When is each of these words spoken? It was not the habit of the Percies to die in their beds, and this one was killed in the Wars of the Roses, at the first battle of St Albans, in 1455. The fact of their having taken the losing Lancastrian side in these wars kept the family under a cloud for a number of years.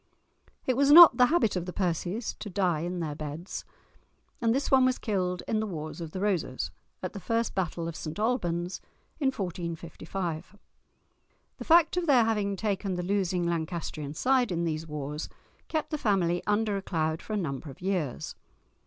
It 0.65 0.75
was 0.75 0.89
not 0.91 1.17
the 1.17 1.27
habit 1.27 1.55
of 1.55 1.67
the 1.67 1.71
Percies 1.73 2.33
to 2.39 2.49
die 2.49 2.79
in 2.79 3.01
their 3.01 3.13
beds, 3.13 3.65
and 4.41 4.51
this 4.51 4.71
one 4.71 4.83
was 4.83 4.97
killed 4.97 5.43
in 5.47 5.59
the 5.59 5.67
Wars 5.67 6.01
of 6.01 6.09
the 6.09 6.19
Roses, 6.19 6.71
at 7.03 7.13
the 7.13 7.19
first 7.19 7.53
battle 7.53 7.87
of 7.87 7.95
St 7.95 8.17
Albans, 8.17 8.81
in 9.19 9.27
1455. 9.27 10.55
The 11.57 11.63
fact 11.63 11.97
of 11.97 12.07
their 12.07 12.23
having 12.25 12.55
taken 12.55 12.95
the 12.95 13.03
losing 13.03 13.45
Lancastrian 13.47 14.15
side 14.15 14.51
in 14.51 14.63
these 14.63 14.87
wars 14.87 15.29
kept 15.67 15.91
the 15.91 15.99
family 15.99 16.41
under 16.47 16.75
a 16.77 16.81
cloud 16.81 17.21
for 17.21 17.33
a 17.33 17.37
number 17.37 17.69
of 17.69 17.79
years. 17.79 18.33